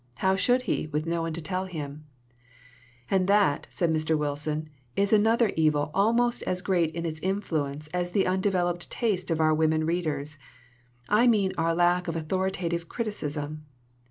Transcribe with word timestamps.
How 0.15 0.35
should 0.35 0.63
he, 0.63 0.87
with 0.87 1.05
no 1.05 1.21
one 1.21 1.33
to 1.33 1.43
tell 1.43 1.65
him? 1.65 2.05
"And 3.11 3.27
that," 3.27 3.67
said 3.69 3.91
Mr. 3.91 4.17
Wilson, 4.17 4.67
"is 4.95 5.13
another 5.13 5.51
evil 5.55 5.91
almost 5.93 6.41
as 6.41 6.63
great 6.63 6.95
in 6.95 7.05
its 7.05 7.19
influence 7.19 7.85
as 7.89 8.09
the 8.09 8.25
undeveloped 8.25 8.89
taste 8.89 9.29
of 9.29 9.39
our 9.39 9.53
women 9.53 9.85
readers. 9.85 10.39
I 11.07 11.27
mean 11.27 11.53
our 11.55 11.75
lack 11.75 12.07
of 12.07 12.15
authoritative 12.15 12.89
criticism. 12.89 13.67